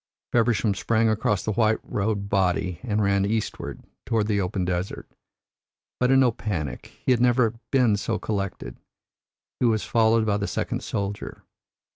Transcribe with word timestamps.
Feversham 0.31 0.73
sprang 0.73 1.09
across 1.09 1.45
the 1.45 1.51
white 1.51 1.77
robed 1.83 2.27
body 2.27 2.79
and 2.81 3.03
ran 3.03 3.23
eastward, 3.23 3.83
toward 4.03 4.25
the 4.25 4.41
open 4.41 4.65
desert. 4.65 5.07
But 5.99 6.09
in 6.09 6.21
no 6.21 6.31
panic; 6.31 6.91
he 7.05 7.11
had 7.11 7.21
never 7.21 7.53
been 7.69 7.95
so 7.97 8.17
collected. 8.17 8.77
He 9.59 9.67
was 9.67 9.83
followed 9.83 10.25
by 10.25 10.37
the 10.37 10.47
second 10.47 10.81
soldier. 10.81 11.43